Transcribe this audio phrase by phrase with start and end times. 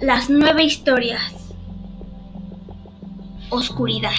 [0.00, 1.50] Las nueve historias.
[3.50, 4.12] Oscuridad.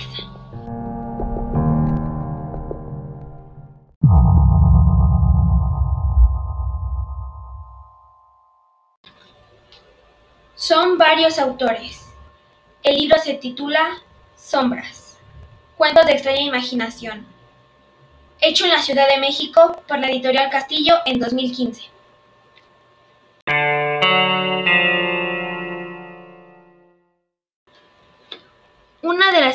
[10.56, 12.10] Son varios autores.
[12.84, 14.02] El libro se titula
[14.36, 15.18] Sombras.
[15.78, 17.26] Cuentos de extraña imaginación.
[18.42, 21.99] Hecho en la Ciudad de México por la editorial Castillo en 2015.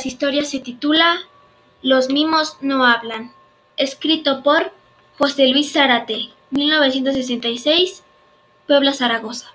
[0.05, 1.19] Las historias se titula
[1.81, 3.33] Los mimos no hablan,
[3.79, 4.71] escrito por
[5.17, 8.03] José Luis Zárate, 1966,
[8.67, 9.55] Puebla, Zaragoza.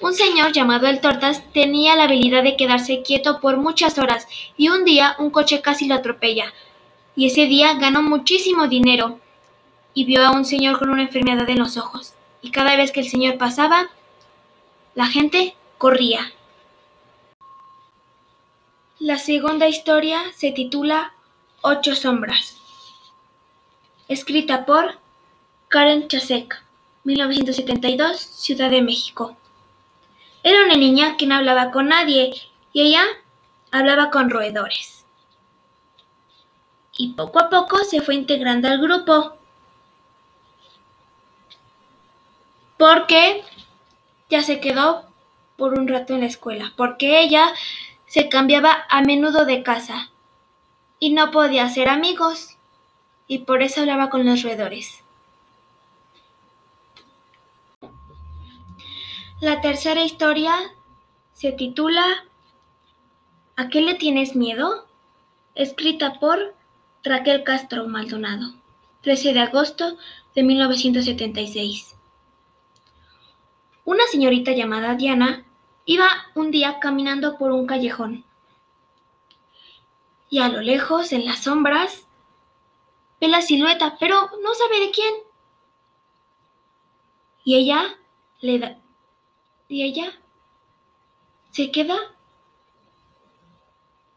[0.00, 4.26] Un señor llamado El Tortas tenía la habilidad de quedarse quieto por muchas horas
[4.56, 6.54] y un día un coche casi lo atropella.
[7.14, 9.20] Y ese día ganó muchísimo dinero
[9.92, 12.14] y vio a un señor con una enfermedad en los ojos.
[12.40, 13.90] Y cada vez que el señor pasaba,
[14.94, 16.32] la gente corría.
[19.00, 21.14] La segunda historia se titula
[21.62, 22.56] Ocho sombras,
[24.06, 24.98] escrita por
[25.66, 26.62] Karen Chasek,
[27.02, 29.36] 1972, Ciudad de México.
[30.44, 32.34] Era una niña que no hablaba con nadie
[32.72, 33.04] y ella
[33.72, 35.04] hablaba con roedores.
[36.96, 39.36] Y poco a poco se fue integrando al grupo.
[42.78, 43.42] Porque
[44.30, 45.04] ya se quedó
[45.56, 47.52] por un rato en la escuela, porque ella
[48.14, 50.12] se cambiaba a menudo de casa
[51.00, 52.56] y no podía hacer amigos
[53.26, 55.02] y por eso hablaba con los roedores.
[59.40, 60.54] La tercera historia
[61.32, 62.04] se titula
[63.56, 64.86] ¿A qué le tienes miedo?
[65.56, 66.54] Escrita por
[67.02, 68.54] Raquel Castro Maldonado,
[69.00, 69.96] 13 de agosto
[70.36, 71.96] de 1976.
[73.84, 75.44] Una señorita llamada Diana
[75.86, 78.24] Iba un día caminando por un callejón
[80.34, 82.08] y a lo lejos, en las sombras,
[83.20, 85.14] ve la silueta, pero no sabe de quién.
[87.44, 87.96] Y ella
[88.40, 88.78] le da...
[89.68, 90.10] Y ella
[91.52, 91.96] se queda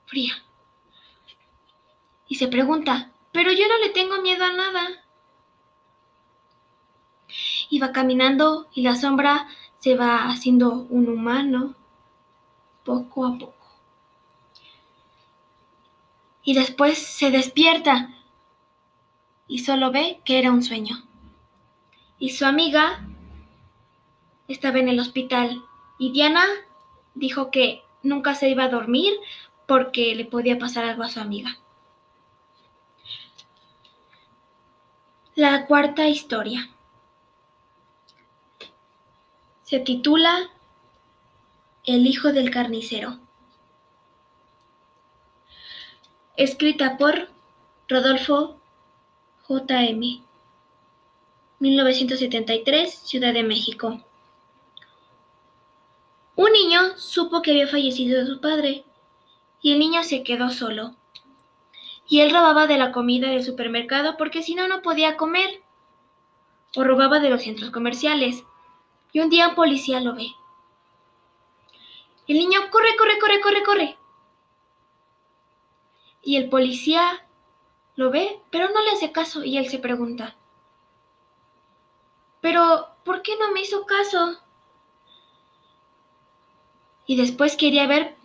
[0.07, 0.43] fría.
[2.27, 4.87] Y se pregunta, pero yo no le tengo miedo a nada.
[7.69, 9.47] Iba caminando y la sombra
[9.79, 11.75] se va haciendo un humano
[12.83, 13.53] poco a poco.
[16.43, 18.13] Y después se despierta
[19.47, 21.03] y solo ve que era un sueño.
[22.19, 23.05] Y su amiga
[24.47, 25.63] estaba en el hospital
[25.97, 26.45] y Diana
[27.15, 29.13] dijo que nunca se iba a dormir
[29.65, 31.57] porque le podía pasar algo a su amiga.
[35.35, 36.69] La cuarta historia.
[39.67, 40.49] Se titula
[41.83, 43.19] El hijo del carnicero.
[46.37, 47.27] Escrita por
[47.89, 48.61] Rodolfo
[49.41, 50.23] J.M.
[51.59, 54.01] 1973, Ciudad de México.
[56.37, 58.85] Un niño supo que había fallecido su padre
[59.61, 60.95] y el niño se quedó solo.
[62.07, 65.61] Y él robaba de la comida del supermercado porque si no no podía comer.
[66.77, 68.45] O robaba de los centros comerciales
[69.11, 70.27] y un día un policía lo ve.
[72.27, 73.97] El niño corre, corre, corre, corre, corre.
[76.21, 77.25] Y el policía
[77.95, 80.35] lo ve, pero no le hace caso y él se pregunta,
[82.41, 84.39] pero ¿por qué no me hizo caso?
[87.05, 88.15] Y después quería ver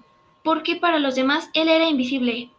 [0.42, 2.52] por qué para los demás él era invisible y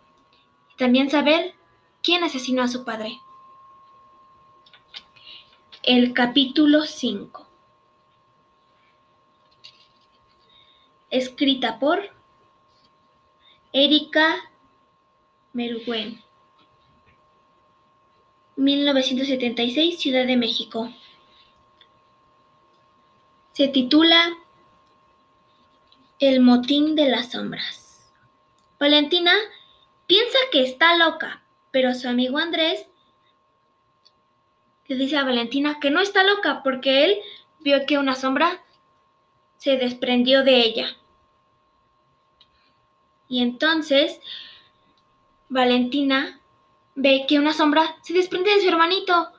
[0.78, 1.54] también saber
[2.02, 3.20] quién asesinó a su padre.
[5.84, 7.43] El capítulo 5
[11.14, 12.00] escrita por
[13.72, 14.36] Erika
[15.54, 16.24] Merguen,
[18.56, 20.92] 1976, Ciudad de México.
[23.52, 24.36] Se titula
[26.20, 28.12] El motín de las sombras.
[28.80, 29.34] Valentina
[30.08, 32.88] piensa que está loca, pero su amigo Andrés
[34.88, 37.20] le dice a Valentina que no está loca porque él
[37.60, 38.64] vio que una sombra
[39.58, 40.98] se desprendió de ella.
[43.34, 44.20] Y entonces
[45.50, 46.40] Valentina
[46.94, 49.30] ve que una sombra se desprende de su hermanito.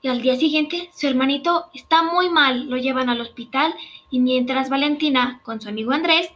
[0.00, 3.74] Y al día siguiente su hermanito está muy mal, lo llevan al hospital
[4.08, 6.30] y mientras Valentina con su amigo Andrés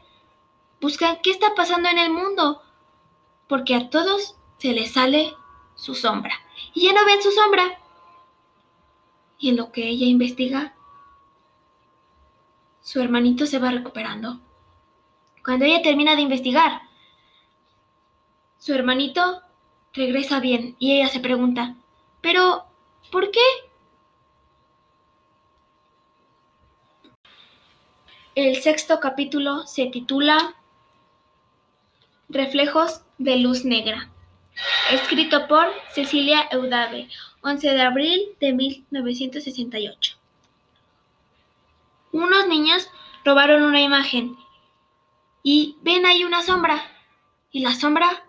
[0.78, 2.60] buscan qué está pasando en el mundo,
[3.48, 5.32] porque a todos se les sale
[5.76, 6.34] su sombra
[6.74, 7.80] y ya no ven su sombra.
[9.38, 10.74] Y en lo que ella investiga,
[12.82, 14.43] su hermanito se va recuperando.
[15.44, 16.80] Cuando ella termina de investigar,
[18.58, 19.42] su hermanito
[19.92, 21.76] regresa bien y ella se pregunta,
[22.22, 22.64] pero
[23.12, 23.40] ¿por qué?
[28.34, 30.54] El sexto capítulo se titula
[32.30, 34.10] Reflejos de luz negra,
[34.92, 37.10] escrito por Cecilia Eudave,
[37.42, 40.16] 11 de abril de 1968.
[42.12, 42.88] Unos niños
[43.26, 44.38] robaron una imagen
[45.44, 46.82] y ven ahí una sombra
[47.52, 48.24] y la sombra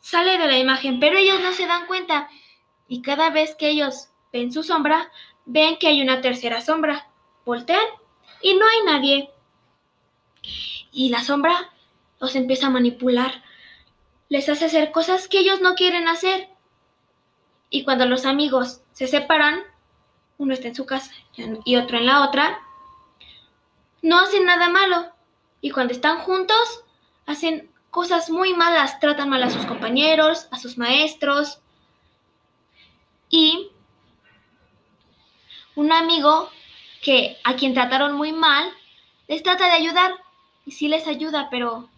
[0.00, 2.30] sale de la imagen, pero ellos no se dan cuenta
[2.88, 5.10] y cada vez que ellos ven su sombra,
[5.44, 7.08] ven que hay una tercera sombra.
[7.44, 7.84] Voltean
[8.40, 9.30] y no hay nadie.
[10.92, 11.72] Y la sombra
[12.20, 13.42] los empieza a manipular.
[14.28, 16.48] Les hace hacer cosas que ellos no quieren hacer.
[17.70, 19.62] Y cuando los amigos se separan,
[20.38, 21.10] uno está en su casa
[21.64, 22.60] y otro en la otra,
[24.02, 25.12] no hacen nada malo.
[25.62, 26.84] Y cuando están juntos,
[27.24, 31.60] hacen cosas muy malas, tratan mal a sus compañeros, a sus maestros.
[33.30, 33.70] Y
[35.76, 36.50] un amigo
[37.00, 38.70] que a quien trataron muy mal,
[39.28, 40.12] les trata de ayudar.
[40.66, 41.88] Y sí les ayuda, pero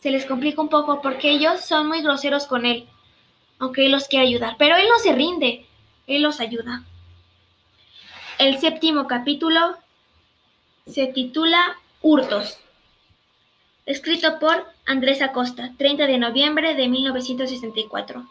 [0.00, 2.88] se les complica un poco porque ellos son muy groseros con él,
[3.60, 4.56] aunque él los quiere ayudar.
[4.58, 5.66] Pero él no se rinde,
[6.08, 6.82] él los ayuda.
[8.38, 9.76] El séptimo capítulo
[10.86, 12.58] se titula Hurtos.
[13.84, 18.24] Escrito por Andrés Acosta, 30 de noviembre de 1964.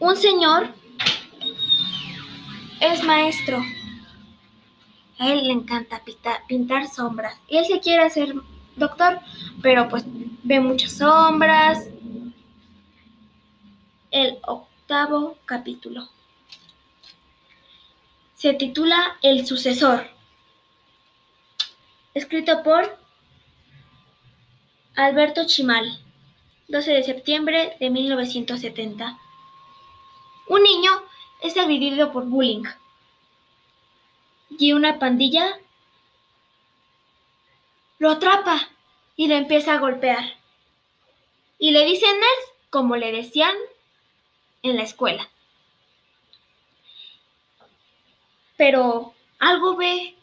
[0.00, 0.68] Un señor
[2.80, 3.62] es maestro.
[5.18, 6.02] A él le encanta
[6.48, 7.38] pintar, sombras.
[7.46, 8.34] Y él se quiere hacer
[8.76, 9.20] doctor,
[9.62, 10.04] pero pues
[10.42, 11.86] ve muchas sombras.
[14.10, 16.08] El octavo capítulo
[18.34, 20.08] se titula El sucesor,
[22.14, 22.98] escrito por
[24.96, 26.02] Alberto Chimal,
[26.68, 29.18] 12 de septiembre de 1970.
[30.48, 30.90] Un niño
[31.42, 32.64] es agredido por bullying
[34.50, 35.58] y una pandilla
[37.98, 38.68] lo atrapa
[39.16, 40.24] y lo empieza a golpear.
[41.58, 43.54] Y le dicen él como le decían
[44.62, 45.28] en la escuela.
[48.60, 50.14] pero algo ve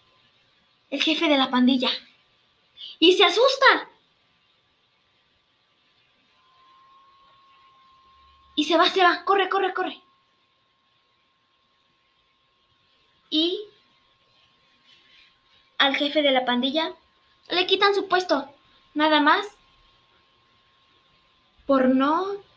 [0.90, 1.90] el jefe de la pandilla.
[3.00, 3.90] Y se asusta.
[8.56, 10.02] Y se va, se va, corre, corre, corre.
[13.30, 13.60] Y
[15.78, 16.94] al jefe de la pandilla
[17.50, 18.52] le quitan su puesto,
[18.94, 19.46] nada más.
[21.66, 22.48] Por no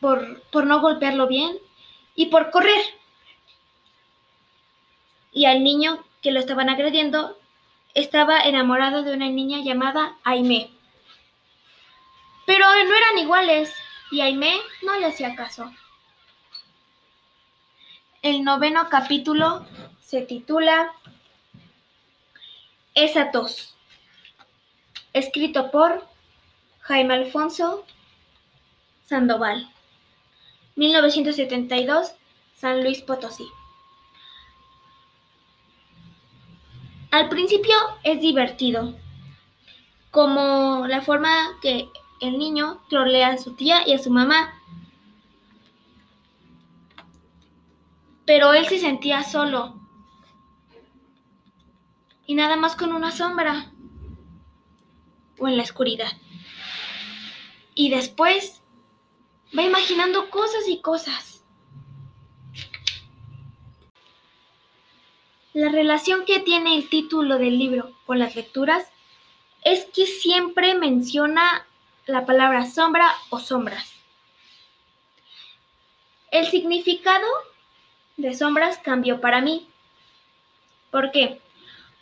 [0.00, 1.58] por, por no golpearlo bien
[2.14, 2.80] y por correr.
[5.32, 7.38] Y al niño que lo estaban agrediendo
[7.94, 10.70] estaba enamorado de una niña llamada Aimé.
[12.46, 13.72] Pero no eran iguales
[14.10, 15.72] y Aimé no le hacía caso.
[18.22, 19.66] El noveno capítulo
[20.02, 20.92] se titula
[22.94, 23.74] Esa tos,
[25.12, 26.06] escrito por
[26.80, 27.86] Jaime Alfonso
[29.06, 29.68] Sandoval,
[30.76, 32.12] 1972,
[32.56, 33.48] San Luis Potosí.
[37.10, 37.74] Al principio
[38.04, 38.94] es divertido,
[40.10, 41.88] como la forma que
[42.20, 44.54] el niño trolea a su tía y a su mamá.
[48.26, 49.80] Pero él se sentía solo
[52.26, 53.72] y nada más con una sombra
[55.36, 56.12] o en la oscuridad.
[57.74, 58.62] Y después
[59.56, 61.29] va imaginando cosas y cosas.
[65.52, 68.86] La relación que tiene el título del libro con las lecturas
[69.64, 71.66] es que siempre menciona
[72.06, 73.92] la palabra sombra o sombras.
[76.30, 77.26] El significado
[78.16, 79.68] de sombras cambió para mí.
[80.92, 81.40] ¿Por qué?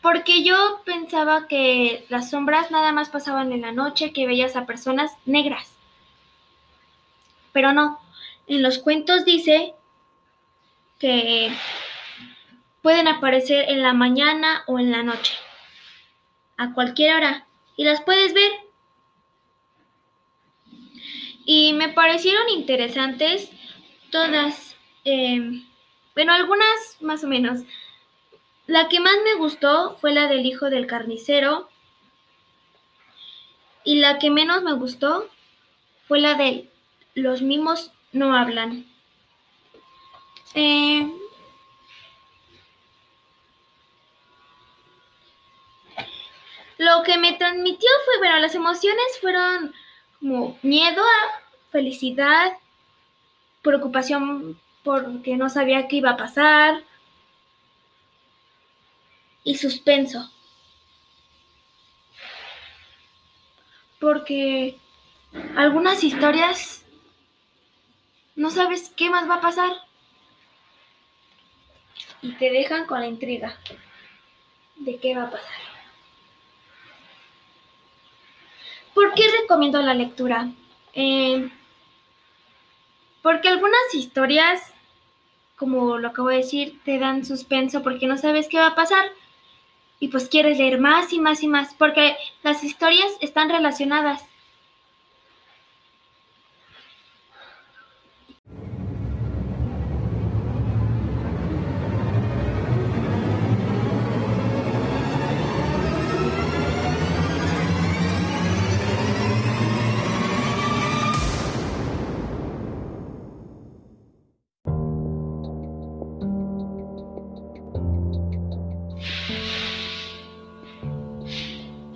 [0.02, 4.66] Porque yo pensaba que las sombras nada más pasaban en la noche, que veías a
[4.66, 5.72] personas negras.
[7.52, 7.98] Pero no,
[8.46, 9.74] en los cuentos dice
[10.98, 11.50] que
[12.82, 15.34] Pueden aparecer en la mañana o en la noche,
[16.56, 18.50] a cualquier hora, y las puedes ver.
[21.44, 23.50] Y me parecieron interesantes
[24.10, 25.66] todas, em,
[26.14, 27.60] bueno, algunas más o menos.
[28.66, 31.68] La que más me gustó fue la del hijo del carnicero.
[33.82, 35.30] Y la que menos me gustó
[36.06, 36.70] fue la de
[37.14, 38.86] los mimos no hablan.
[40.54, 41.10] Eh,
[46.78, 49.74] Lo que me transmitió fue, bueno, las emociones fueron
[50.20, 51.02] como miedo,
[51.70, 52.52] felicidad,
[53.62, 56.82] preocupación porque no sabía qué iba a pasar
[59.44, 60.30] y suspenso.
[63.98, 64.78] Porque
[65.56, 66.84] algunas historias
[68.36, 69.72] no sabes qué más va a pasar
[72.22, 73.58] y te dejan con la intriga
[74.76, 75.67] de qué va a pasar.
[78.98, 80.48] ¿Por qué recomiendo la lectura?
[80.92, 81.48] Eh,
[83.22, 84.60] porque algunas historias,
[85.54, 89.04] como lo acabo de decir, te dan suspenso porque no sabes qué va a pasar.
[90.00, 94.24] Y pues quieres leer más y más y más, porque las historias están relacionadas.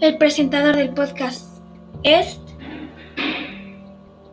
[0.03, 1.63] El presentador del podcast
[2.03, 2.41] es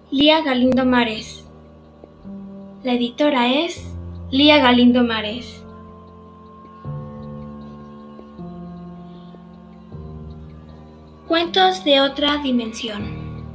[0.10, 1.46] Lía Galindo Mares.
[2.82, 3.88] La editora es
[4.32, 5.64] Lía Galindo Mares.
[11.28, 13.46] Cuentos de otra dimensión.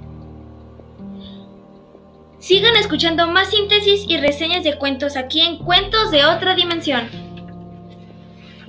[2.39, 7.09] Sigan escuchando más síntesis y reseñas de cuentos aquí en Cuentos de otra dimensión.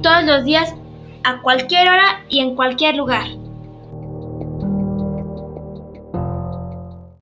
[0.01, 0.73] Todos los días
[1.25, 3.25] a cualquier hora y en cualquier lugar.